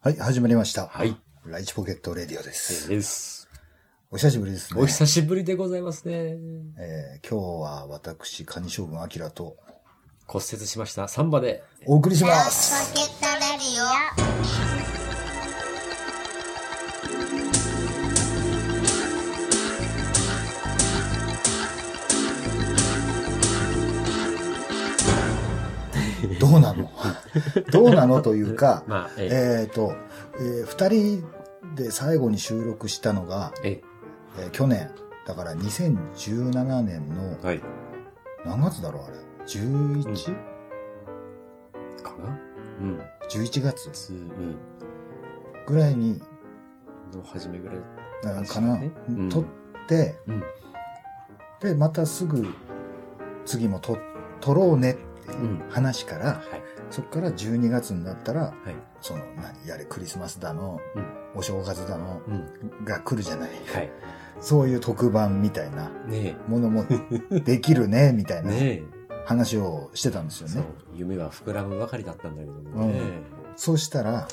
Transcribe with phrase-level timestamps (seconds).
[0.00, 0.86] はい、始まりました。
[0.86, 1.16] はい。
[1.44, 2.88] ライチポケットレディオです。
[2.88, 3.48] です。
[4.12, 4.80] お久しぶりですね。
[4.80, 6.36] お久しぶりでございますね。
[6.78, 9.56] えー今日は私、カニ将軍アキラと
[10.28, 11.08] 骨折しました。
[11.08, 11.64] サンバで。
[11.84, 12.94] お送りします。
[12.94, 13.84] ポケットレディ
[26.36, 26.38] オ。
[26.38, 26.88] どうなの？
[27.70, 29.94] どうなのというか、 まあ、ええっ、と、
[30.38, 31.24] えー二人
[31.74, 33.82] で最後に収録したのが、え、
[34.38, 34.90] えー去年、
[35.26, 37.62] だから2017年の、え、はい。
[38.44, 39.14] 何月だろうあれ
[39.46, 40.34] ？11?11、
[42.02, 42.38] かな？
[42.80, 43.00] うん。
[43.28, 44.56] 月つ、うん。
[45.66, 46.20] ぐらいに、
[47.12, 47.76] の初めぐらい。
[48.22, 49.44] なかな、ねうん撮っ
[49.86, 50.42] て、うん。
[51.60, 52.46] で、またすぐ、
[53.44, 53.98] 次も撮、
[54.40, 56.40] 撮ろうねっていううん話から、はい。
[56.90, 58.52] そこから12月になったら、はい。
[59.00, 62.84] その、何、やれクリスマスだの、うんお正月だの、うん。
[62.84, 63.50] が来るじゃない？
[63.72, 63.90] はい。
[64.40, 66.84] そういう特番みたいなねものも
[67.44, 68.40] できるね、みたえ。
[68.40, 68.98] いな。
[69.26, 70.68] 話をしてたんですよそうね。。
[70.94, 73.00] 夢は膨らむばかりだったんだけどもね。
[73.56, 74.28] そうしたら、はい。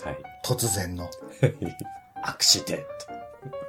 [0.46, 1.10] 突然の、
[2.24, 2.86] アクシデ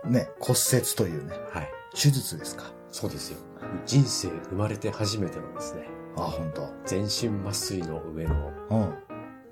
[0.06, 1.58] ンね、骨折というね、ト。
[1.58, 1.70] はい。
[1.94, 2.64] 手術ですか？
[2.92, 3.38] そうですよ。
[3.84, 5.88] 人生生まれて初めてのですね。
[6.16, 6.68] あ、本当。
[6.84, 8.94] 全身麻酔の上の、うん。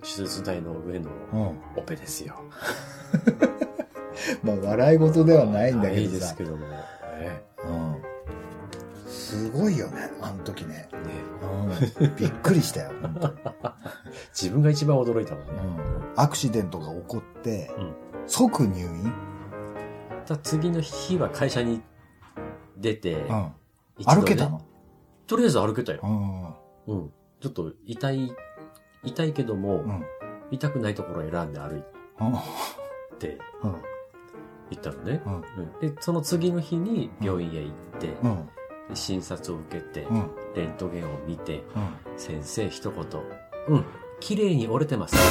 [0.02, 1.60] 手術台の上のうん。
[1.76, 2.34] オペですよ。
[4.42, 6.18] まあ、笑い事ではないんだけいいどさ。
[6.20, 6.66] ですけども。
[7.14, 8.02] えうん。
[9.06, 10.88] すごいよね、あの時ね。
[10.92, 11.02] えね
[12.00, 12.16] うん。
[12.16, 12.92] びっくりしたよ、
[14.32, 15.52] 自分が一番驚いたもんね。
[16.16, 16.20] うん。
[16.20, 17.94] アクシデントが起こって、うん
[18.26, 19.12] 即入院？
[20.24, 21.82] ただ次の日は会社に
[22.78, 23.52] 出て、うん。
[24.06, 24.62] 歩けたの？
[25.27, 26.00] とりあえず歩けたよ。
[26.89, 26.94] うん。
[26.97, 27.12] うん。
[27.41, 28.33] ちょっと痛い、
[29.03, 30.05] 痛いけども、うん。
[30.50, 31.83] 痛くないところを選んで歩い
[32.20, 32.34] うん。
[33.19, 33.72] てうん。
[34.70, 35.22] 行ったのね。
[35.25, 35.34] うん。
[35.34, 35.42] うん
[35.80, 38.48] で、その次の日に病院へ行って、うん。
[38.90, 40.30] で診察を受けて、うん。
[40.55, 42.18] レントゲンを見て、うん。
[42.18, 43.02] 先生一言、
[43.68, 43.84] うん、
[44.20, 45.17] 綺麗に折れてます。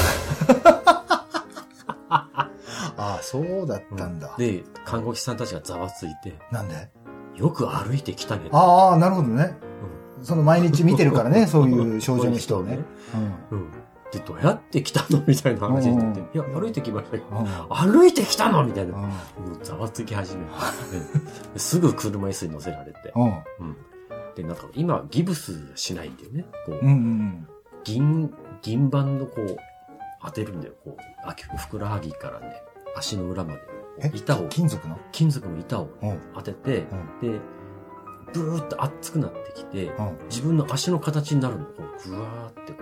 [2.95, 4.35] ああ、そうだったんだ。
[4.37, 6.89] で、看護師さんたちがざわついて、なんで？
[7.35, 8.49] よく歩いてきたね。
[8.51, 9.57] ああ、なるほどね。
[10.23, 12.79] その毎日見てるからね、 そういう症状の人をね。
[13.51, 13.59] うん。
[13.59, 13.71] うん。
[14.11, 17.23] で、どうやって来たのみたいな話になって、うんいや、歩いてきましたよ。
[17.31, 17.91] うん。
[17.93, 18.93] 歩いてきたのみたいな。
[18.93, 19.09] うもう
[19.63, 20.45] ざわつき始め
[21.57, 22.99] すぐ車椅子に乗せられて。
[23.15, 23.21] ん。
[23.59, 23.77] うん。
[24.35, 26.45] で、なんか今、ギブスしないんだよね。
[26.65, 26.85] こう。
[27.83, 29.57] 銀、銀板のこう、
[30.23, 30.73] 当てるんだよ。
[30.83, 32.47] こう、あふくらはぎからね、
[32.95, 33.59] 足の裏まで。
[33.99, 34.97] え板を、金属の？
[35.11, 36.19] 金属の板をうん。
[36.33, 36.85] 当てて、
[37.21, 37.39] で、
[38.33, 40.17] ブーっと熱くなってきて、うん。
[40.29, 41.65] 自分の足の形になるの。
[41.65, 41.71] こ
[42.05, 42.79] う、ぐわーってこ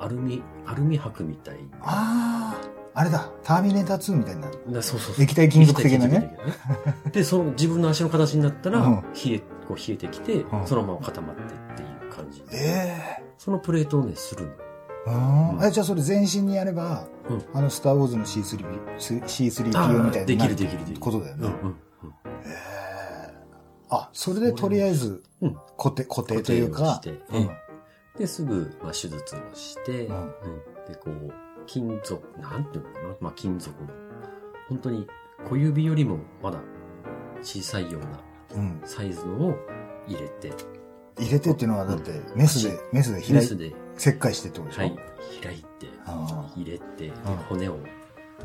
[0.00, 1.62] う、アルミ、アルミ箔みたいな。
[1.82, 2.60] ああ、
[2.94, 3.30] あれだ。
[3.42, 4.58] ターミネーター2みたいになる。
[4.66, 5.24] なそうそうそう。
[5.24, 6.14] 液体金属的なね。
[6.14, 7.10] 液体金属的なね。
[7.12, 11.46] で、その自分の足の形になったら、うん冷え、こう冷えてきて、うんそのまま固まってっ
[11.76, 12.42] ていう感じ。
[12.52, 14.50] ええそのプレートをね、するの。
[15.06, 18.64] うんうんえ、じゃあそれ全身にやれば、うんあの、スターウォーズの C3P、
[18.98, 21.00] C3PO あーみたいにできなるるできるできる。
[21.00, 21.46] ことだよね。
[21.46, 21.74] うんうんうん。
[22.44, 22.79] ええ
[23.90, 26.94] あ、それでとりあえずうん、固定、固定というか。
[26.94, 27.50] して、うん。
[28.18, 30.16] で、すぐ、まあ、手術をして、うん。
[30.16, 30.30] うん。
[30.88, 31.32] で、こう、
[31.66, 33.08] 金属、なんていうのかな？
[33.20, 33.88] まあ、金属の、
[34.68, 35.06] 本当に
[35.48, 36.58] 小指よりもまだ
[37.42, 38.20] 小さいような
[38.54, 38.80] うん。
[38.84, 39.54] サイズのを
[40.06, 40.52] 入れて、
[41.18, 44.82] 入れてっていうのはだって、メスで、メスでメ開いスで、切開してってことでしょ？
[44.82, 44.98] はい、
[45.42, 47.12] 開いて、あ入れて、
[47.48, 47.78] 骨を、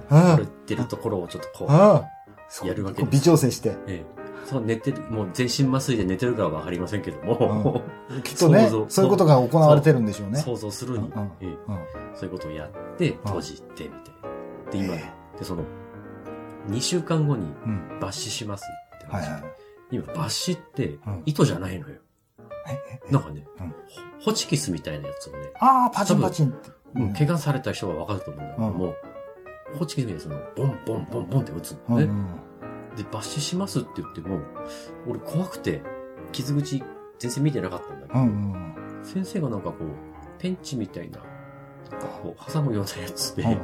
[0.10, 3.76] あ折れてるところをちょっとこう、やるわけですこう微調整して。
[3.88, 7.82] ええそう寝てる、もう全身麻酔で寝てるかはわかりませんけども、
[8.24, 10.40] きっとねそういうことが行われてるんでしょうね。
[10.40, 11.58] 想像するに、うんええうん
[12.14, 13.92] そういうことをやって、閉じてみたい
[14.66, 14.72] な。
[14.72, 15.64] で、今、えで、その、
[16.70, 17.46] 2週間後に。
[18.00, 18.64] 抜歯します
[18.96, 19.30] って話。
[19.30, 19.52] はいはい。
[19.92, 21.96] 今、抜歯ってうん、糸じゃないのよ。
[22.68, 23.46] ええなんかね、
[24.22, 26.70] ホチキスみたいなやつをね、ああ、パチンパチンって。
[26.70, 26.76] うん
[27.14, 28.96] 怪我された人はわかると思うんだけども、
[29.78, 32.04] ホチキスみたいなその、ボンボンボンボンって打つのね。
[32.04, 32.26] うんうん
[32.96, 34.40] で、抜歯しますって言っても、
[35.08, 35.82] 俺怖くて、
[36.32, 36.84] 傷口
[37.20, 39.88] 全然見てなかったんだけど、うんうん先生がなんかこう、
[40.40, 41.20] ペンチみたいな、
[41.92, 43.58] なんかこう、挟むようなやつで、うんうん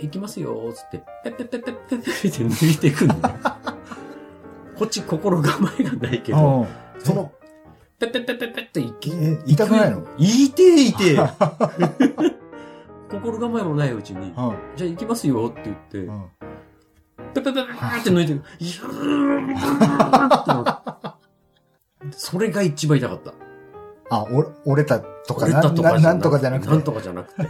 [0.00, 3.20] 行きますよーっつって、ペッペッペッペッペッペッって抜いていくのね。
[4.78, 6.66] こっち心構えがないけど、うん
[7.00, 7.32] その、
[7.98, 11.18] ペッペッペッペッペッって行き、え痛くないのいてえいてえ
[13.10, 14.32] 心構えもないうちに、うん
[14.76, 16.24] じゃあ行きますよって言って、うん
[17.34, 21.12] ペペペペって抜いて、いやーってなっ
[22.10, 23.34] てそれが一番痛かった。
[24.10, 26.70] あ、折折れたとか折れたとかなななんとかじゃなくて。
[26.70, 27.48] なんとかじゃなくて。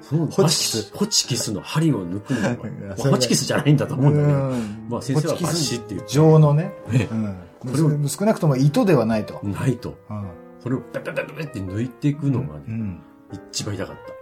[0.00, 0.92] そのホチキス。
[0.94, 2.56] ホチキスの針を抜くのいや
[2.90, 4.38] が、それがホチキスじゃないんだと思うんだけど。
[4.38, 6.72] んまあ先生はキスバシって言って状のね。
[6.88, 7.36] ねうん
[7.66, 9.40] それを少なくとも糸ではないと。
[9.42, 9.96] ないと。
[10.10, 10.28] うん
[10.62, 13.02] それをペペペペペって抜いていくのがね、うん
[13.50, 14.13] 一番痛かった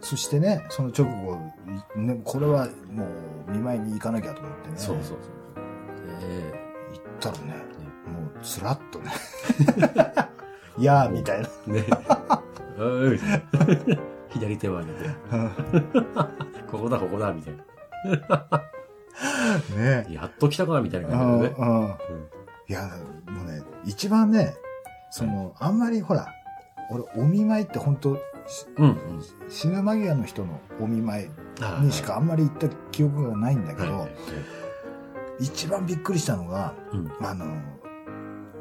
[0.00, 1.38] そしてね、その直後、
[1.96, 3.06] ね、これはも
[3.48, 4.74] う見舞いに行かなきゃと思ってね。
[4.74, 4.80] た。
[4.80, 5.18] そうそうそう。
[6.22, 6.52] え
[6.92, 7.54] 行ったらね、
[8.06, 9.12] もうつらっとね。
[10.78, 11.48] いやーみたいな。
[12.78, 13.18] え
[13.90, 13.98] ね
[14.30, 15.10] 左手を上げて、
[16.70, 17.54] ここだここだ、みたい
[19.76, 20.12] ねな。
[20.12, 21.54] やっと来たか、みたいなう感じでね。
[21.60, 21.94] んうん
[22.68, 22.88] いや、
[23.26, 24.54] もうね、一番ね、
[25.10, 26.28] その、あんまりほら、
[26.90, 28.20] 俺、お見舞いって本当し
[28.76, 28.86] うん。
[28.86, 28.96] うん。
[29.48, 31.28] 死ぬ間際の人のお見舞い
[31.60, 34.10] あにしかあんまり行った記憶がないんだけど、はいはいはい
[35.40, 37.10] 一番びっくりしたのが、うん。
[37.22, 37.46] あの、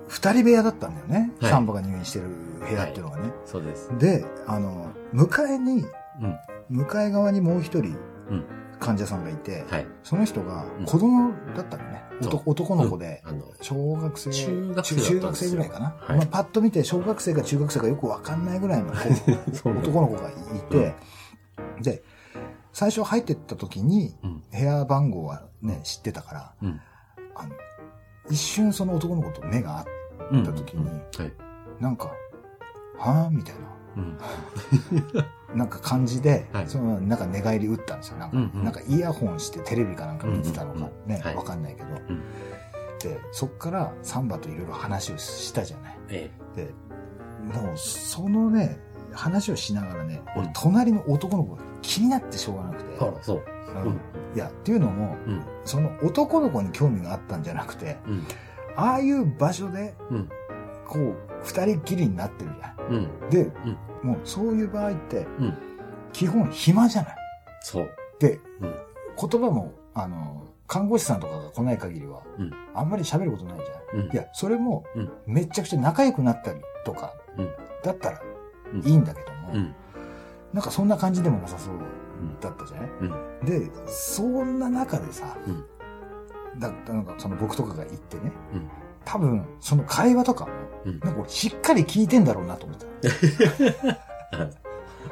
[0.07, 1.33] 二人部屋だったんだよね。
[1.41, 2.27] はいサンバが入院してる
[2.59, 3.33] 部屋っていうのがね。
[3.45, 3.91] そうです。
[3.97, 5.85] で、あの、向かいに、
[6.21, 6.37] うん。
[6.69, 7.97] 向かい側にもう一人
[8.29, 8.45] うん。
[8.79, 9.87] 患者さんがいて、はい。
[10.03, 12.03] その人がうん子供だったのね。
[12.21, 13.23] そう男男の子で、
[13.61, 15.95] 小学生、中学生中学生ぐらいかな。
[15.99, 19.69] はいまあ、パッと見て小学生か中学生かよくわかんないぐらいの男
[20.01, 20.33] の子がい
[20.69, 20.95] て、
[21.81, 22.03] で、
[22.73, 24.43] 最初入ってった時にうん。
[24.51, 26.81] 部屋番号はね、知ってたから、うん。
[27.35, 27.55] あの、
[28.29, 29.85] 一瞬その男の子と目が合っ
[30.31, 30.43] うん。
[30.43, 31.33] た時にはい。
[31.79, 32.11] なんか、
[32.97, 33.29] はぁ？
[33.29, 33.55] みたい
[33.95, 34.17] うん。
[35.13, 35.25] な、
[35.55, 38.17] なんか感じで、はいその、なんか寝返り打ったんですよ。
[38.17, 41.87] なんか、うんうんなんかイヤホンしてテレビかなんか見てたのかうんうんうんね、はいわかんないけど。
[41.89, 42.21] うん。
[42.99, 45.97] で、そっからサンバといろいろ話をしたじゃない。
[46.09, 46.73] えで、
[47.53, 48.79] もう、そのね、
[49.13, 52.97] 話をしながらね、うん俺、隣の男の子が気になってしょうがなくてえ。。
[53.01, 53.43] あら、そう。
[54.35, 55.43] いや、っていうのも、うん。
[55.65, 58.27] その男の子に興味があったんじゃなくて、うん。
[58.75, 60.29] ああいう場所で、うん。
[60.87, 62.93] こう、二人っきりになってるじゃん。
[62.93, 62.97] う
[63.27, 63.29] ん。
[63.29, 63.51] で、
[64.03, 65.57] もうそういう場合って、うん
[66.11, 67.15] 基本暇じゃない。
[67.61, 67.89] そう。
[68.19, 68.75] で、うん。
[69.29, 74.05] 言葉も、あの、看護師さんとかが来ない限りは、うんあんまり喋ることないじゃん。
[74.05, 74.11] うん。
[74.11, 77.49] いや、それもうん、めちゃくちゃ仲良くなったりとかうん、
[77.83, 78.21] だったら
[78.73, 79.75] うんいいんだけども、うん。
[80.51, 82.39] なんかそんな感じでもなさそううん。
[82.39, 82.89] だったじゃない？
[83.01, 83.45] うん。
[83.45, 85.63] で、そんな中でさ、うん
[86.59, 88.69] だなんかその僕とかが行ってね、うん
[89.05, 90.51] 多分その会話とかも、
[90.85, 92.87] うんなんか俺しっかり聞いてんだろうなと思った。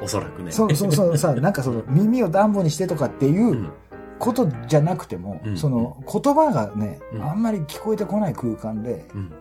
[0.00, 0.52] おそらくね。
[0.52, 3.70] そうそうそうさ、 なんかその耳を暖房にしてとかっていううん
[4.18, 9.32] ことじゃなくても、うんその言葉がね、うんあんまり聞こえてこない空間で、うん。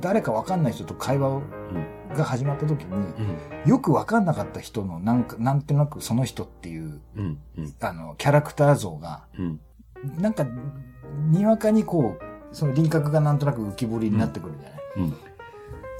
[0.00, 2.16] 誰かわかんない人と会話をうん。
[2.16, 3.70] が始まった時に、うん。
[3.70, 7.00] よくわかんなかった人のなんか、なんとなくその人っていう。
[7.80, 9.60] あの、キャラクター像が、うん。
[10.18, 10.46] なんか、
[11.30, 15.10] にわかにこう、その輪郭がなんとなく浮き彫りになってくるんじゃない、うん。
[15.10, 15.16] だ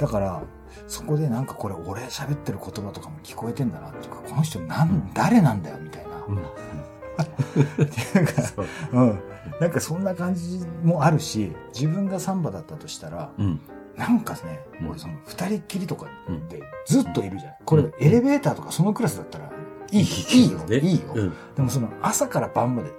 [0.01, 0.43] だから、
[0.87, 6.11] そこでなんかこれ俺喋ってる言葉とかも聞こえてんだなっていうか、この人なん、誰なんだよみたいな。
[6.27, 6.39] うん。
[6.39, 8.67] っていう か、そう。
[8.93, 9.21] うん。
[9.61, 13.61] なんかそんな感じもあるし、自分がサンバだったとしたら、うん。
[13.97, 17.53] なんかね、うん俺その二人っきりとかうんでずっといるじゃん。
[17.65, 19.51] これうんエレベーターとかそのクラスだったら、
[19.91, 21.13] いい、いいよ、ねいいよ。
[21.15, 21.33] うん。
[21.55, 22.91] でもその朝から晩まで、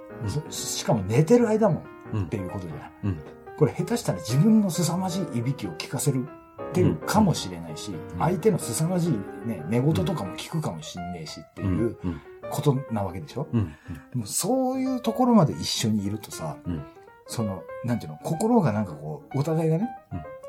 [0.50, 3.08] しかも寝てる間もうんっていうことじゃん。
[3.08, 3.18] うん。
[3.58, 6.26] これ下手したら自分の凄まじいいびきを聞かせる
[6.70, 9.12] っていうかもしれないし、相手の凄まじい
[9.46, 12.20] ね、寝言とかも聞くかもしんねえしっていううん。
[12.50, 13.66] ことなわけでしょ、うん。
[14.12, 16.82] でもそういうところまで一緒にいるとさ、うん。
[17.26, 19.88] その、なんていうの、心がなんかこう、お互いがね、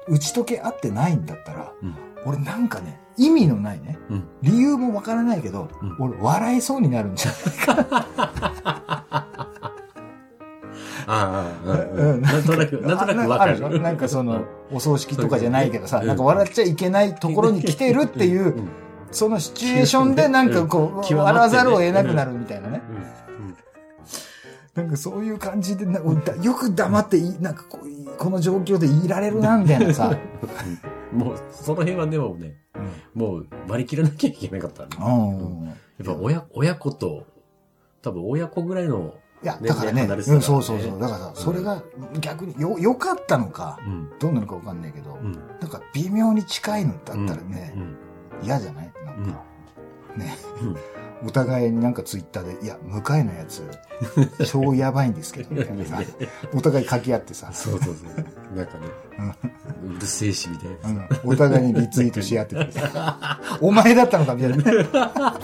[0.08, 1.96] 打ち解け合ってないんだったら、うん。
[2.26, 4.28] 俺なんかね、意味のないね、うん。
[4.42, 5.96] 理由もわからないけど、うん。
[6.00, 7.32] 俺笑いそうになるんじゃ
[11.08, 12.22] ああ、うん。
[12.22, 13.80] なんとなく、なんとなくわかある。
[13.80, 18.70] なんかその、お葬式とかじゃないけどさ、うんなんか笑っちゃいけないところに来てるっていう、うん。
[19.12, 22.82] そのシチュエーションでなんかこう、笑わざるを得なくなるみたいなね。
[22.90, 24.84] うん。
[24.84, 30.18] なんかそういう感じで、よく黙ってなんかこう、この状況でいられるな、みたいなさ。
[31.14, 32.58] もう、その辺はでもね、
[33.14, 34.84] もう割り切らなきゃいけなかった。
[34.84, 34.90] やっ
[36.06, 37.26] ぱ親、親子と、
[38.02, 39.14] 多分親子ぐらいの、
[39.46, 41.00] いや、ねだからね、うん、そうそうそう。
[41.00, 41.84] だからさ、それが
[42.20, 44.10] 逆によ、良かったのか、うん。
[44.18, 45.34] どうなのかわかんないけど、うん。
[45.34, 47.98] なんか微妙に近いのだったらねう、ん。
[48.44, 48.92] 嫌じゃない？
[49.06, 49.44] なんか、
[50.18, 50.75] ね、うん
[51.28, 53.64] お互いになんかツイッターで、いや、向かいのやつ、
[54.46, 56.00] 超やばいんですけど、みたいなさ、
[56.54, 58.56] お互い書き合ってさ、そうそうそう。
[58.58, 58.88] なんかね、
[59.86, 61.08] うるせえし、みたいな。
[61.24, 65.38] うん、お互いにリツイートし合っててさ、 お前だったのかみたいな。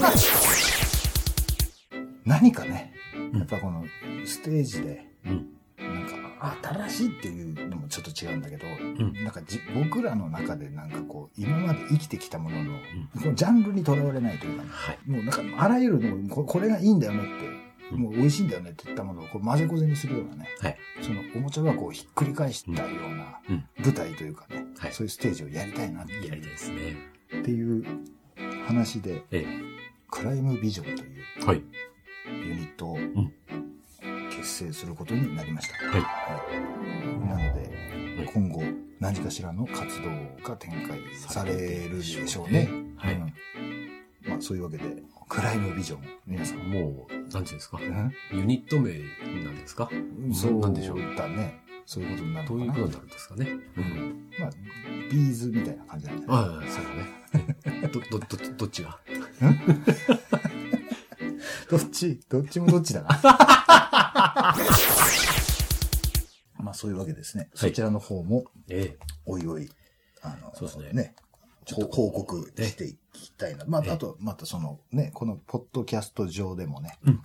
[2.25, 2.90] 何かね、うん
[3.33, 3.85] やっぱこの
[4.25, 5.47] ステージで、うん。
[5.77, 12.79] なんか新しいっていうのもちょっと違うんだけど、んなんかじ僕らの中でなんかこう、今まで生きてきたものの、
[13.21, 14.63] このジャンルにとらわれないというか。
[15.05, 20.77] もうなんかあらゆるのここれがいいんだよねって、もう美味しいんだよねって言ったものをこう混ぜこぜにするようなね、はい。
[21.01, 26.95] そのおもちゃがこうひっくり返したようなうん舞台というかね、はいそういうステージをやりたいなっていうやりたいですね。
[27.39, 27.83] っていう
[28.65, 29.45] 話で、え
[30.09, 31.45] クライムビジョンというえ。
[31.45, 31.63] はい。
[32.31, 33.31] ユニットをん
[34.31, 35.75] 結成することになりました。
[35.87, 36.07] はいは
[37.25, 38.61] いなので、はい今後
[38.99, 40.09] 何かしらの活動
[40.47, 41.53] が展開され
[41.89, 42.69] るでしょうね。
[42.97, 43.33] はいうん
[44.27, 44.83] まあそういうわけで、
[45.27, 46.57] クライムビジョン、皆さん。
[46.69, 47.79] もう、なんていうんですか？
[47.81, 48.91] うんユニット名
[49.43, 49.89] なんですか？
[50.33, 50.99] そうなんでしょう？
[51.15, 51.59] だね。
[51.87, 52.77] そういうことになるどうのかな。
[52.79, 53.47] いうことになるんですかね？
[53.77, 54.29] うん。
[54.39, 54.49] まあ、
[55.11, 56.37] ビーズみたいな感じなんじゃない？
[56.37, 56.85] ああ、そう
[57.73, 57.87] だね。
[57.91, 58.99] ど、ど、ど、どっちが？
[61.71, 63.07] どっちどっちもどっちだな。
[66.59, 67.49] まあそういうわけですね。
[67.55, 69.69] そちらの方も、えおいおい、
[70.21, 71.15] あの、そうですね
[71.63, 73.63] ちょっと報告していきたいな。
[73.65, 77.21] まあ、ええあと、またそのね、このポッドキャスト上でもね、うん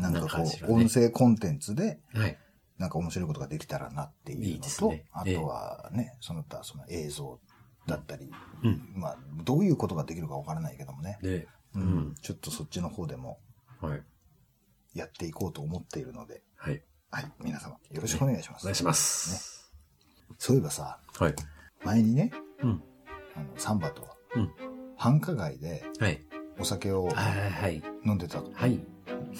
[0.00, 2.18] なんかこう、音声コンテンツで、え。
[2.18, 2.38] はい。
[2.78, 7.40] なんか面白いことができたらなっていうのと、いいねあとはね、その他その映像
[7.86, 8.30] だったり、
[8.62, 8.92] うん。
[8.94, 12.14] まあ、どういうことができるかわからないけどもね、で、ううんん。
[12.20, 13.38] ちょっとそっちの方でもはい。
[14.94, 16.82] やっていこうと思っているので、はい。
[17.10, 18.62] はい、皆様よろしくお願いします。
[18.62, 19.72] お願いします。
[20.38, 21.34] そういえばさ、はい。
[21.84, 22.82] 前にね、うん。
[23.34, 24.50] あの、サンバと、うん
[24.98, 26.22] 繁華街ではい。
[26.58, 27.14] お酒をはい。
[27.50, 27.82] はい。
[28.04, 28.50] 飲んでたと。
[28.54, 28.80] はい。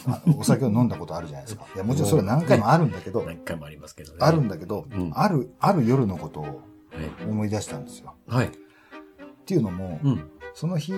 [0.06, 1.66] あお酒を飲んだことあるじゃないですか。
[1.74, 4.18] いや、もちろんそれは何回もあるんだけど、何回もありますけどね。
[4.20, 7.24] あるんだけど、うんある、ある夜のことをはい。
[7.28, 8.14] 思い出したんですよ。
[8.26, 8.48] はい。
[8.48, 8.50] っ
[9.46, 10.30] ていうのも、うん。
[10.54, 10.92] その日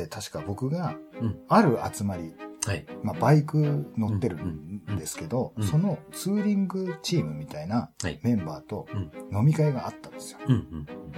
[0.00, 2.34] って確か僕がうん、ある集まり、
[2.66, 2.86] はい。
[3.04, 8.18] まあ、バイク乗ってるんですけど、そのツーリングチームみたいなはい。
[8.22, 9.36] メンバーとうん。
[9.38, 10.38] 飲み会があったんですよ。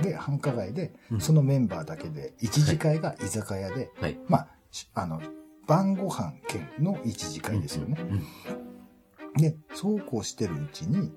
[0.02, 4.18] で、繁華街でう、んそのメンバーだけで、一次会が居酒屋で、はい。
[4.28, 5.22] まあ、しあの、
[5.66, 7.96] 晩ご飯兼の一次会ですよね。
[7.98, 9.40] うん。
[9.40, 11.16] で、そうこうしてるうちに、ん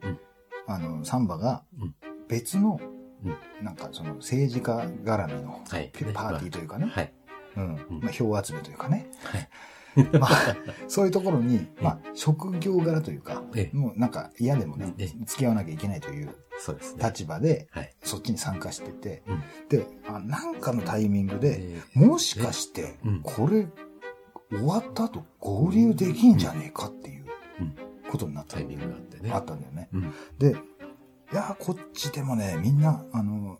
[0.67, 1.95] あの、サンバがうん
[2.29, 2.85] 別の、う
[3.29, 3.35] ん
[3.65, 5.91] なんかその政治家絡みのはい。
[6.13, 7.11] パーティーというかね、はい。
[7.57, 9.49] うんうんまあ、票集めというかね、はい。
[10.19, 10.55] まあ、
[10.87, 13.75] そういうところに、まあ、職業柄というか、ええ。
[13.75, 17.03] もうなんか嫌でもねええ、付き合わなきゃいけないというそうですね。
[17.03, 17.93] 立場で、はい。
[18.03, 23.67] そっちに参加してて、うんで、あなんかのタイミングで、えもしかしてうん、これ、
[24.49, 27.25] 終わった後合流できんじゃねえかっていう
[27.59, 27.75] うん
[28.09, 29.31] ことになったタイミングがあってね。
[29.31, 29.89] あったんだよね。
[29.93, 30.13] うん。
[30.37, 30.55] で、
[31.31, 33.59] いや、こっちでもね、みんな、あの、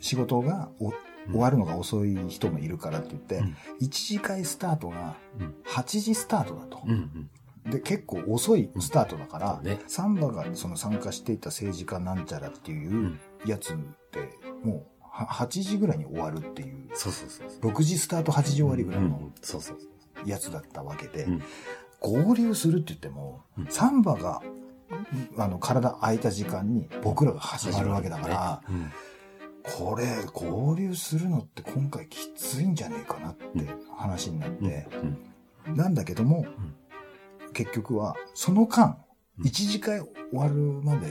[0.00, 0.92] 仕事がお
[1.28, 5.54] 終わるのが遅い人もいるからって言って、うん1次会スタートがうん。
[5.66, 6.80] 8時スタートだと。
[6.86, 7.28] うん。
[7.64, 7.70] うん。
[7.70, 13.76] で、結構遅いスタートだから、ねサンバがその参加していた政治家なんちゃらっていううんやつっ
[14.10, 14.30] て、
[14.64, 17.72] もうは8時ぐらいに終わるっていう、そうそうそうそう。
[17.72, 19.30] 6時スタート8時終わりぐらいの。
[20.26, 21.42] やつだったわけで、うん
[22.02, 24.42] 合流するって言っても、うんサンバが、
[25.36, 28.90] あの、体空いた時間に僕らが始まるわけだから、うん。
[29.62, 33.46] これ、合流するのって今回きついんじゃねえかなって
[33.96, 34.86] 話になって、
[35.66, 35.76] うん。
[35.76, 36.46] なんだけども、
[37.52, 38.98] 結局は、その間、
[39.38, 39.46] うん。
[39.46, 41.08] 一次会終わるまで、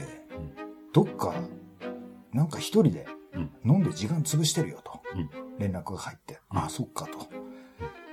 [0.92, 1.34] どっか、
[2.32, 3.50] なんか一人でうん。
[3.64, 5.00] 飲んで時間潰してるよと。
[5.14, 6.58] うん、連絡が入って、うん。
[6.58, 7.28] ああ、そっかと。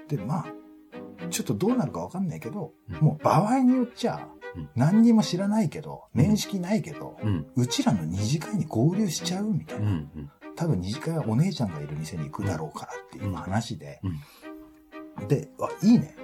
[0.07, 2.95] で、まあ、ちょっとどうなるかわかんないけど、うん。
[2.97, 7.17] もう場合によっちゃうん、何にも知らないけど、面識ないけど、
[7.55, 10.01] うちらの二次会に合流しちゃうみたいな。
[10.55, 14.01] 多分二次会はお姉ちゃんがいる店に行くだろうからっていう話で、
[15.27, 16.15] で、あ、いいね。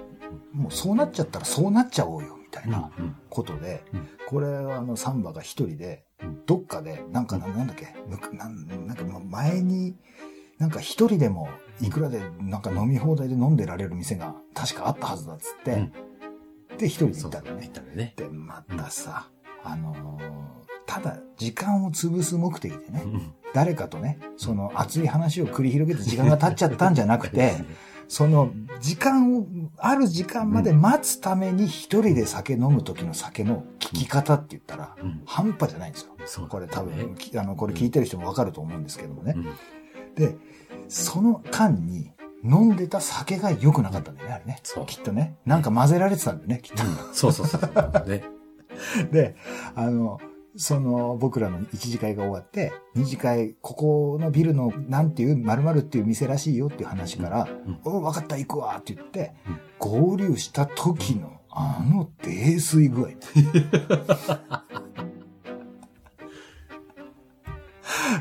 [0.52, 3.16] もうそうなっちゃったらそうなっちゃおうよ、みたいなうん。
[3.30, 4.08] ことで、うん。
[4.26, 9.96] これはあのサンバが一人でうん、どっかで、なんかななんだっけ、なんか前に、
[10.58, 11.48] なんか一人でも
[11.80, 15.90] いくらでなんか飲み放題で飲んでられる店が確かあったはずだっつって、
[16.78, 17.72] で一人で行ったのね言っ。
[17.72, 18.14] たね。
[18.16, 19.28] で、またさ、
[19.62, 20.44] あのー
[20.86, 23.32] ただ時間を潰す目的でね、うん。
[23.52, 27.54] 誰かとね、その熱い話を繰り広げて時間が経っちゃったんじゃなくて、
[28.06, 29.46] その時間を、
[29.78, 35.22] ある時間まで待つために一人で酒飲む時の酒の聞き方って言ったら、うん。
[35.24, 36.46] 半端じゃないんですよ。
[36.46, 39.40] これ多分、ねきあの、これ聞いてる人もわかると思うんですけどもねう。
[39.40, 39.44] ん。
[40.14, 40.36] で、
[40.88, 42.12] その間に
[42.44, 44.60] 飲んでた酒が良くなかったんだよね、あれね。
[44.62, 44.86] そう。
[44.86, 45.36] きっとね。
[45.46, 46.82] なんか混ぜられてたんだよね、きっと。
[47.12, 48.08] そうそうそう。
[48.08, 48.24] ね。
[49.10, 49.34] で、
[49.74, 50.20] あの、
[50.56, 59.34] その、僕らの一次会が終わって、二次会、ここのビルの、なんていう、〇〇っていう店らしいよっていう話から、うん、う、分かった、行くわって言って、
[59.78, 63.08] 合流した時の、あの泥酔具合。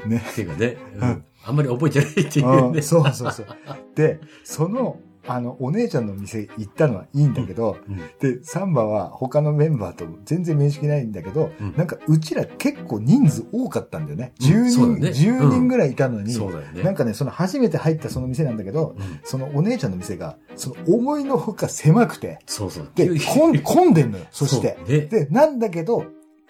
[0.07, 0.23] ね。
[0.31, 2.77] っていうかね、うん、あんまり覚えてないっていうね。
[2.77, 3.47] うんそうそうそう。
[3.95, 14.33] で、その、あの、お姉ちゃんの店行ったのはいいんだけど、うんで、サンバは他のメンバーと全然面識ないんだけど、うんなんかうちら結構人数多かったんだよね。
[14.41, 16.83] うん10人、そうだね10人ぐらいいたのに、ね。
[16.83, 22.91] なんかね、その初めて入ったその店なんだけど、うんそのお姉ちゃんの店が、その思いのほか狭くて、そうそう。
[22.95, 24.77] で、 混ん混んでんのよ、そして。
[24.85, 26.05] で、なんだけど、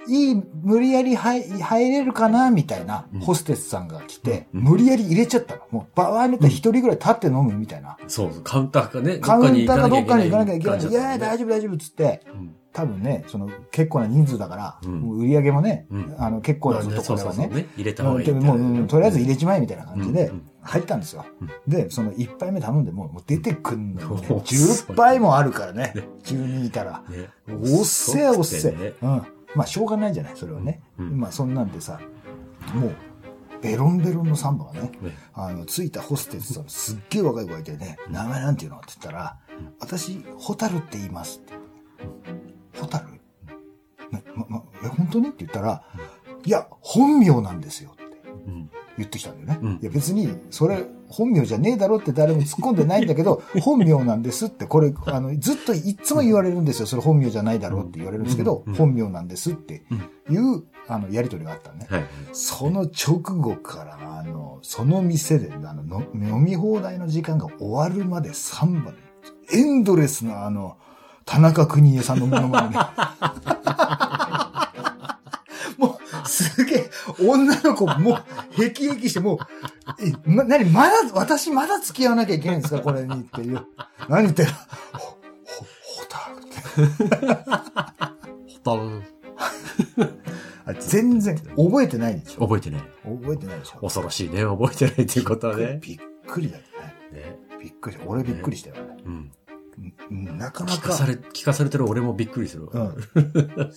[0.08, 5.62] いい、無理やり入入れるかなみたいなうんホステスさんが来て、うん無理やり入れちゃったの。
[5.72, 7.98] もう、場合によっては一人ぐらい立って飲むみたいな。
[8.08, 10.78] そうそう、カウンターかね、カウンターかどっかに行かなきゃいけない。
[10.78, 17.68] い感じだったや、大丈夫大丈夫っつって、うん多分ね、その、結構な人数だから、売り上げもね、うんあの、結構なところはね、ね。
[17.78, 20.32] 入れた方がいいでもう、うんとりあえず入れちまえみたいな感じで
[20.64, 21.50] 入ったんですようん。
[21.68, 24.28] で、その一杯目頼んでも、もう出てくんのよね。
[24.28, 26.08] うん10杯もあるからねね。
[26.24, 27.04] 10人いたら。
[27.10, 27.30] ね。
[27.48, 28.94] おっせえおっせえ。
[29.04, 29.22] うん。
[29.56, 30.82] まあ、しょうがないじゃない、それはね。
[30.98, 32.00] うんまあ、そんなんでさ、
[32.74, 32.96] もう、
[33.62, 39.38] ベロンベロンのサンバがね、ねあの、着いたホステスさん、すっげえ若い子がいてね、名前なんていうのって言ったら、
[39.80, 41.42] 私、ホタルって言います。
[42.78, 43.12] ホタル？
[44.12, 45.28] ね、ま、ま、え、本当に？
[45.30, 45.84] って言ったら、
[46.44, 48.04] いや、本名なんですよって
[48.48, 48.70] うん。
[48.98, 49.60] 言ってきたんだよね。
[49.62, 56.88] うんいや、別に、それ、本名じゃねえだろって誰も突っ込んでないんだけど、 本名なんですって、これ、あの、ずっといつも言われるんですよ。
[56.88, 59.84] それ本名じゃないだろうって言われるんですけど、うん本名なんですって
[60.29, 61.88] いう、あの、やりとりがあったのね。
[61.88, 62.05] はい。
[62.32, 68.96] その直後から、あの、その店で、あの、の飲み放題の時間が終わるまで3番、
[69.51, 70.77] エンドレスな、あの、
[71.25, 72.75] 田中邦衛さんのものまね。
[76.25, 76.89] すげえ、
[77.20, 78.20] 女の子、も
[78.58, 79.38] う、へきへきして、もう、
[80.00, 83.65] え、ま、なに、まだ、私まだ付き合わなきゃいけないんですかこれにっていう。
[84.10, 84.51] 何言ってる
[84.94, 86.62] ほ、ほ、ほたるって。
[88.63, 89.13] ホタル。
[90.65, 92.82] あ全然、覚えてないでしょ覚えてない。
[93.03, 94.44] 覚えてないでしょ恐ろしいね。
[94.44, 95.80] 覚えてないっていうことはね。
[95.82, 96.63] びっくりだよ
[97.12, 97.20] ね。
[97.20, 97.38] ね。
[97.62, 97.98] びっくり。
[98.06, 98.98] 俺びっくりしたよね。
[99.06, 99.32] うん。
[100.12, 102.72] うんなかなか聞かさ、れ、聞かされてる俺もびっくりするわ。
[103.15, 103.72] うん。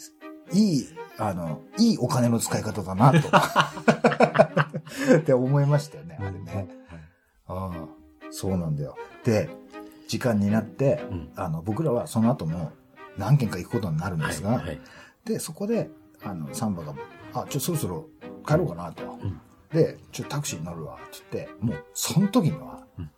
[0.52, 3.28] いい、あの、いいお金の使い方だな、と。
[5.19, 6.69] って思いましたよね、あれね。
[7.49, 7.73] ああ、
[8.30, 8.97] そうなんだよ。
[9.25, 9.49] で、
[10.09, 12.73] 時間になって、うんあの、僕らはその後も
[13.17, 14.80] 何軒か行くことになるんですが、はいはい。
[15.25, 15.91] で、そこで、
[16.23, 16.95] あの、サンバが、
[17.35, 18.09] あ、ちょ、そろそろ
[18.47, 19.02] 帰ろうかなと。
[19.04, 19.41] ん
[19.73, 23.11] で、ちょ、タクシー乗るわ、って言って、もう、その時には、うん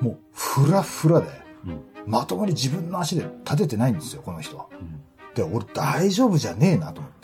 [0.00, 1.26] もう、フラフラで、
[1.64, 1.82] うん。
[2.06, 4.68] まともに自分の足で立ててないんですよ、この人は。
[5.42, 5.50] うん。
[5.50, 7.18] で、俺大丈夫じゃねえなと思って。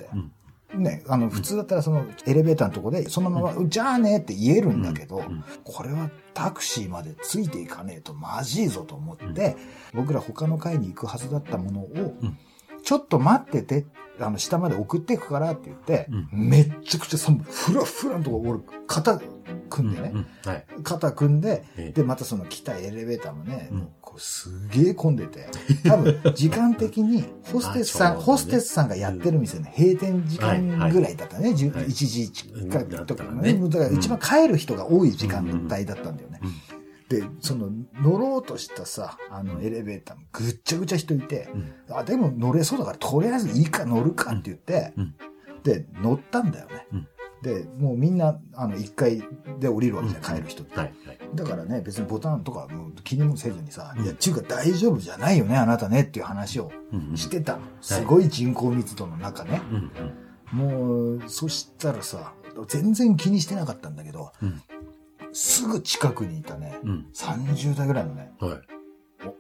[0.77, 5.45] ね、あの、普通だったらそのエレベーターのとこで、そのまま、じゃあねって言えるんだけど、ん。
[5.63, 9.57] これはタクシーまでついていかねえとまじいぞと思って、
[9.93, 12.39] 僕ら他の階に行くはずだったものを、ん。
[12.83, 13.87] ちょっと待ってて、
[14.21, 17.43] あの、下まで送っていくからって言って、うめっちゃくちゃ寒い。
[17.45, 19.21] ふらふらのとこ、俺、肩
[19.71, 20.27] 組んでね、うん。
[20.45, 20.67] はい。
[20.83, 21.93] 肩組んで、ええ。
[21.93, 25.49] で、またその来たエレベーターもね、うんこうすげえ混んでて、
[25.85, 28.23] 多分、時間的に、ホステスさん、ね。
[28.23, 31.51] ホステスさんがやってる店の閉店時間ぐらいだったね。
[31.51, 31.87] 10はい。
[31.87, 33.55] 1時近くとかね。
[33.55, 36.41] だから一番帰る人が多い時間帯だったんだよね。
[36.43, 36.55] うん
[37.07, 37.71] で、その、
[38.03, 41.95] 乗ろうとしたさ、あの、エレベーターもぐっちゃぐちゃ人いて、うん。
[41.95, 45.15] あ、でも乗れそうだから、とりあえずいいか乗るかって言って、うん。
[45.65, 46.87] で、乗ったんだよね。
[46.95, 47.09] うん
[47.45, 49.23] で、もうみんな、あの、一階
[49.61, 50.77] で降りるわけじゃん、帰る人って。
[50.77, 50.95] はい。
[51.07, 51.19] はい。
[51.35, 57.61] だからね、別にボタンとかもう気にもせずにさ、うんいや、ちゅうか大丈夫じゃないよね、あなたねっていう話をうんしてたの。
[57.83, 59.61] すごい人口密度の中ね。
[60.53, 60.59] うん。
[60.59, 62.33] もう、そしたらさ、
[62.69, 64.63] 全然気にしてなかったんだけど、うん
[65.37, 67.07] すぐ近くにいたね、うん。
[67.13, 68.59] 30代ぐらいのね、はい。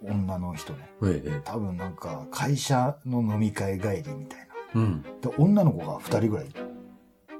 [0.02, 0.90] お女の人ね。
[1.04, 1.40] ええ。
[1.44, 4.80] 多分なんか、会社の飲み会帰りみたいな。
[4.80, 5.02] うん。
[5.02, 6.46] で、女の子が2人ぐらい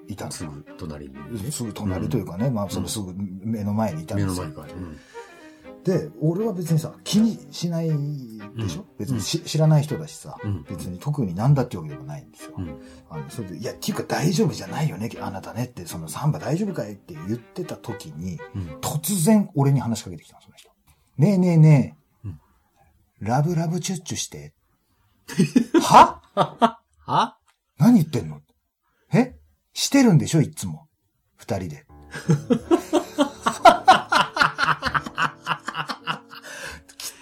[0.08, 0.52] いたんですよ。
[0.52, 1.14] すぐ隣に
[1.44, 1.50] ね。
[1.50, 4.66] すぐ隣というかね、まあ、そのすぐ目の前にいたんですよ目の前。
[4.66, 4.74] から。
[4.74, 4.98] うん。
[5.84, 7.94] で、俺は別にさ、気にしないで
[8.68, 12.54] しょ、うん別にし知らない人だしさ、うん別に特になんだってわけでもないんですよ。
[12.56, 12.80] うん。
[13.10, 18.62] あの、それで、いや、っていうか大丈夫じゃないよね、あなたねって、そのサンバ大丈夫かいって言ってた時に、うん。
[18.80, 20.70] 突然俺に話しかけてきたの、その人。
[21.18, 22.40] ねえねえねえ、うん
[23.20, 24.52] ラブラブチュッチュして。
[25.80, 26.20] は？
[27.06, 27.38] あ
[27.78, 28.36] 何言ってんの？
[28.36, 28.53] え
[29.74, 30.86] してるんでしょいつも。
[31.36, 31.84] 二人で。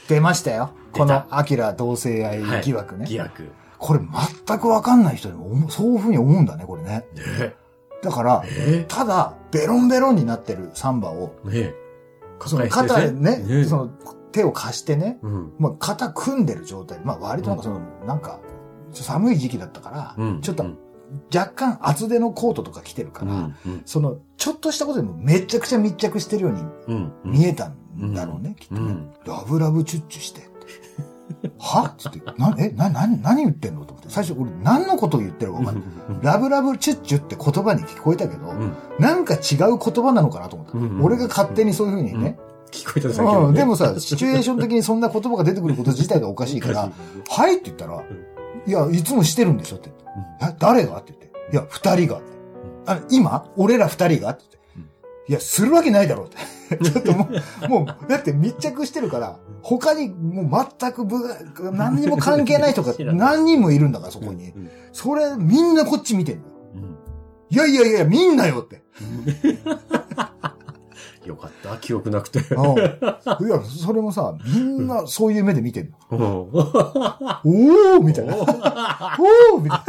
[0.09, 0.73] 出ましたよ。
[0.93, 3.07] この、アキラ同性愛はい疑惑ね。
[3.09, 3.51] 疑惑。
[3.79, 4.01] これ
[4.47, 7.07] 全くわかんない人でもそういうふうに思うんだね、これね。
[7.15, 7.55] ね
[8.03, 8.85] だから、え。
[8.87, 11.75] ただ、ベロンベロンになってるサンバを、ねえ。
[12.47, 13.88] その肩でね、ねその
[14.33, 15.53] 手を貸してね、うん。
[15.59, 17.01] まあ、肩組んでる状態。
[17.03, 18.41] まあ、割となんかその、なんか、
[18.93, 20.79] 寒い時期だったから、うんちょっとうん
[21.35, 23.55] 若干厚手のコートとか着てるから、うん。
[23.66, 23.83] うん。
[23.85, 27.12] その、ちょっとしたことでもめちゃくちゃ密着してるようにうん。
[27.25, 28.81] 見えたんだろうね、きっとね。
[28.81, 30.51] うんラブラブチュッチュして。
[31.59, 31.94] は？
[31.98, 34.11] つって、な、え、な、な、何言ってんのと思って。
[34.11, 35.85] 最初、俺何のことを言ってるか分かんない。
[36.22, 38.72] ラブラブチュッチュって言葉に聞こえたけど、うん。
[38.98, 40.79] なんか違う言葉なのかなと思った。
[40.79, 42.38] うん俺が勝手にそういうふうにね。
[42.70, 46.90] 聞こえただけうん、でもさ、シチュエーション的にそんな言葉が出てくること自体がおかしいから、
[47.29, 48.03] はいって言ったら、
[48.66, 50.57] いや、いつもしてるんでしょって言って。
[50.57, 50.98] え、誰が？
[50.98, 51.33] って言って。
[51.53, 52.33] いや、二人がって。
[52.87, 53.51] あ今？
[53.57, 54.31] 俺ら二人が？
[54.31, 54.92] って言って。
[55.29, 56.37] いや、するわけないだろうって。
[56.90, 57.29] ちょっとも
[57.66, 61.16] う、もう、だって密着してるから、他にもう全く部、
[61.72, 64.51] 何にも関係ない人が 何人もいるんだから、そこに。
[64.51, 66.53] うんそれ、みんなこっち見てんのよ。
[66.75, 66.96] うん
[67.48, 68.83] いやいやいや、みんなよって。
[71.25, 72.41] よかった、記憶なくて。
[72.41, 75.97] うんいや、それもさ、みんなそういう目で見てんの。
[76.11, 76.21] うん。
[76.21, 78.37] おーみたいな。
[78.37, 79.61] おー。
[79.61, 79.81] みたい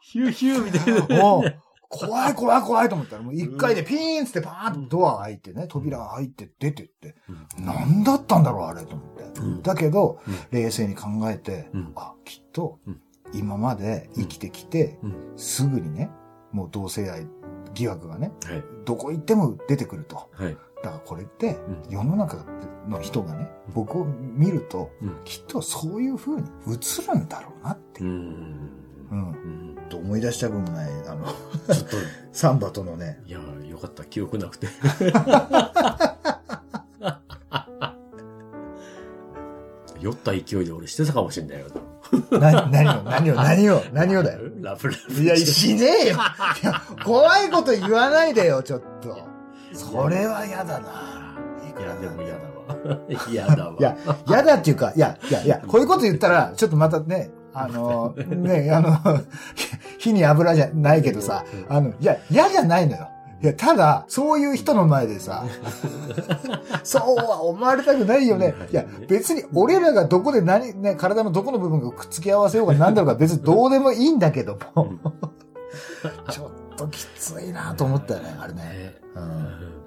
[0.00, 1.22] ヒューヒューみたいな。
[1.22, 1.32] な。
[1.34, 1.54] うん
[1.94, 7.14] 怖い怖い怖いと思ったら、もう一回でピーンつってバーンとドア開いてね、扉が開いて出てって、
[7.58, 9.40] 何だったんだろうあれと思って。
[9.40, 9.62] うん。
[9.62, 10.34] だけど、うん。
[10.50, 11.92] 冷静に考えて、うん。
[11.94, 13.00] あ、きっとうん、
[13.32, 15.32] 今まで生きてきて、うん。
[15.36, 16.10] すぐにね、
[16.54, 17.26] もう同性愛
[17.74, 18.62] 疑惑がね、はい。
[18.84, 20.30] どこ行っても出てくると。
[20.32, 20.56] はい。
[20.82, 21.58] だからこれってう、
[21.90, 22.46] 世の中
[22.88, 28.12] の人がね、僕を見ると、うんきっとそういう風に映るんだろうなっていうう。
[28.12, 28.16] ん。
[29.10, 29.28] うん。
[29.28, 31.96] うんと思い出したくもない、あの、ちょっと、
[32.32, 34.68] サンバとのね、いや、よかった、記憶なくて。
[40.00, 41.66] 酔った勢いで俺してたかもしれないよ。
[42.30, 44.40] な、何を、何を、何を、何をだよ。
[44.64, 45.22] ラブラブ。
[45.22, 46.16] いや、しねえよ。
[46.62, 49.16] いや、怖いこと言わないでよ、ちょっと。
[49.72, 51.36] それは嫌だな。
[51.62, 52.38] いいや、でも嫌だ。
[52.38, 52.98] だわ。
[53.30, 53.76] 嫌だわ。
[53.78, 53.96] いや、
[54.26, 58.98] 嫌だっていうか、いや、いや、いや、こういうこと言ったら、ちょっとまたね、あの、 ね、あの、
[59.98, 63.08] 火に油じゃないけどさ、あの、いや、嫌じゃないのよ。
[63.42, 65.44] いや、ただ、そういう人の前でさ、
[66.82, 68.54] そうは思われたくないよね。
[68.70, 74.88] いや、別に俺らがどこで何、ね、体のどこの部分がくっつき合わせようが何だろうが別にどうでもいいんだけども、
[76.30, 78.94] ちょっときついなと思ったよね、あれね。
[79.14, 79.83] うん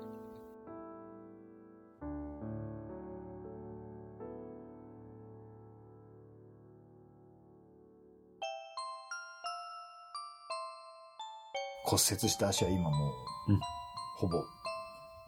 [11.87, 13.13] 骨折した足は今も
[13.47, 13.59] う、うん
[14.17, 14.37] ほぼ、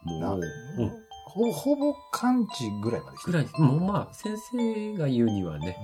[0.03, 0.41] もう、
[0.77, 0.91] うん。
[1.25, 5.77] ほぼ、ほぼ完治ぐらいまで来てるぐらい、もうまあ、先生が言うにはね、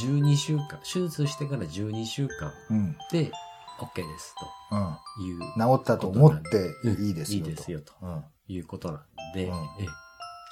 [0.00, 2.76] 12週間、手術してから12週間うん。
[2.76, 2.96] うん。
[3.10, 3.30] で、
[3.78, 4.34] OK です、
[4.70, 4.96] うん。
[5.16, 5.40] という。
[5.40, 6.70] 治ったと思って
[7.02, 7.50] いいですよと。
[7.50, 8.24] いいですよ、とうん。
[8.48, 9.02] いうことなん
[9.34, 9.50] で、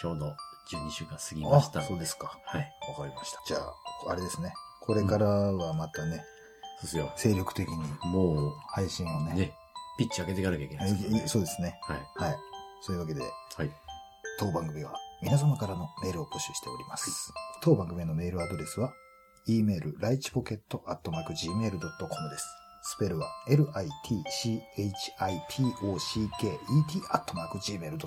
[0.01, 0.37] ちょうど
[0.73, 1.83] 12週間過ぎあました。
[1.83, 2.37] そうですか。
[2.45, 2.73] はい。
[2.89, 3.39] わかりました。
[3.47, 4.53] じゃあ、あれですね。
[4.81, 6.25] これからはまたね、
[6.77, 7.13] そうですよ。
[7.17, 9.35] 精力的にも配信をう、ね。
[9.35, 9.53] ね、
[9.99, 11.23] ピッチ上げていかなきゃいけなはいいですね。
[11.27, 11.79] そうですね。
[11.83, 11.99] はい。
[12.17, 12.37] はい。
[12.81, 13.29] そういうわけで、は
[13.65, 13.71] い。
[14.39, 17.33] 当番組は皆様からのメールを募集しております。
[17.63, 18.93] 当番組へのメールアドレスは、
[19.47, 22.47] e メール、ライチポケット、アットマーク、gmail.com です。
[22.83, 23.83] スペルは、l-i-t-c-h-i-p-o-c-k-e-t、
[27.11, 27.99] アットマーク、gmail.com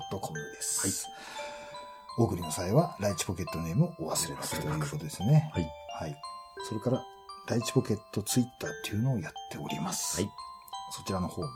[0.52, 1.06] です。
[2.18, 5.50] お送りの際は、ライチポケットネームをお忘れなくということですね。
[5.52, 5.68] はい。
[5.98, 6.20] はい。
[6.68, 7.02] それから、
[7.48, 10.20] ライチポケットツイッターっていうのをやっております。
[10.20, 10.30] はい。
[10.90, 11.48] そちらの方も、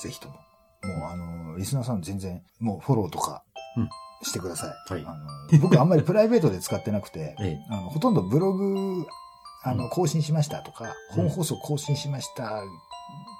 [0.00, 0.34] ぜひとも。
[0.34, 3.42] もう、あの、リスナーさん全然、もうフォローとか
[3.76, 3.88] うん、
[4.22, 4.92] してください。
[4.92, 5.14] はいあ
[5.52, 9.06] の僕あんまりプライベートで使ってなくて、 ええあのほとんどブログ、
[9.62, 12.62] あの、うん更新しましたとか、うん本放送更新しましたっ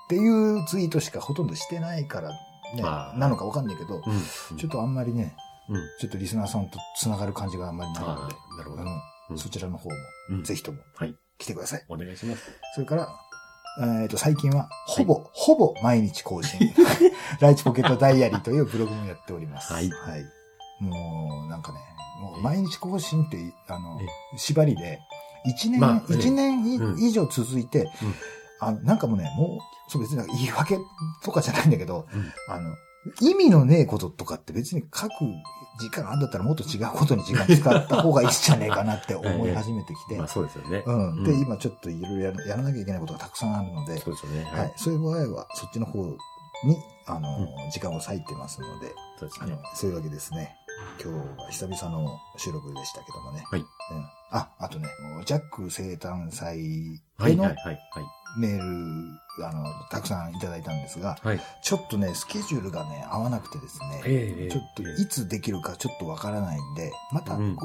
[0.08, 0.28] てい
[0.60, 2.30] うツイートしかほとんどしてないから、
[2.74, 4.02] ねなのかわかんないけど、
[4.50, 4.56] うん。
[4.56, 5.36] ちょっとあんまりね、
[5.68, 5.80] うん。
[6.00, 8.82] ちょっとリスナーさんと繋がる感じがあんまりないので、なるほど。
[8.82, 8.88] うん
[9.30, 9.96] うんそちらの方も、
[10.30, 11.14] うんぜひともはい。
[11.40, 11.84] 来てください。
[11.88, 12.42] お願いします。
[12.74, 13.08] それから、
[14.02, 16.72] えっ、と、最近は、ほぼ、ほぼ毎日更新。
[17.40, 19.72] ライチポケットダイアリーというブログもやっております。
[19.72, 20.24] はい。
[20.80, 21.78] もう、なんかね、
[22.20, 25.00] もう毎日更新って、あのえ、縛りで、
[25.46, 26.64] 一年、一年
[26.98, 27.90] 以上続いて、
[28.60, 30.78] あの、なんかもうね、もう、そう別に言い訳
[31.22, 32.32] とかじゃないんだけど、うん。
[32.48, 32.74] あの、
[33.20, 35.10] 意味のねえこととかって別に書く
[35.80, 40.82] 時間あんだったらもっと違うことに時間使った方がいいんじゃねえかなって思い始めてきて まあ、そうですよね。
[40.86, 41.24] うん。
[41.24, 44.44] で、うん今ちょっといろいろやらなきゃいけないことがたくさんあるので、そうですよね。
[44.44, 44.72] はい。。
[44.76, 46.16] そういう場合は、そっちの方に、
[47.06, 50.54] あの、時間を割いてますので、そうですねあの。、そういうわけですね。
[51.02, 53.44] 今日は久々の収録でしたけどもね。
[53.50, 53.66] はいうん。
[54.32, 54.88] あ、あとね、
[55.24, 57.56] ジャック生誕祭はい、はい。
[57.56, 57.78] はい。
[58.38, 61.40] メール、あの、たくさんいただいたんですが、はい。
[61.62, 67.56] ちょっとね、スケジュールがね、合わなくてですね、ええちょっといつできるかちょっとわからないんで、またうん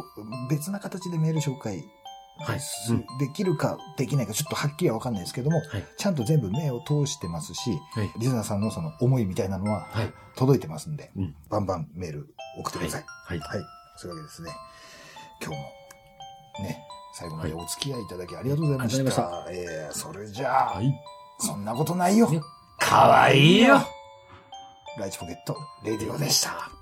[0.50, 1.84] 別な形でメール紹介
[2.40, 5.86] はいすうんできるかできないかちょっとはっきりはわかんないですけども、はい。
[5.98, 8.12] ちゃんと全部目を通してますし、はい。
[8.20, 10.14] リズナーさんのその思いみたいなのははい。
[10.36, 13.06] 届いてますんで、うんバンバンメール送ってください。
[13.08, 13.40] はい。
[13.40, 13.62] はい。
[13.98, 14.52] そういうわけですね。
[15.42, 16.80] 今日もね、
[17.18, 19.00] 最後までお付き合いいただきありがとうございました。
[19.00, 20.94] ありがとうごえー、それじゃあ、はい。
[21.40, 22.30] そんなことないよ。
[22.30, 22.42] ね
[22.78, 23.80] かわいいよ
[25.00, 26.75] ライチポケット、レディオでした。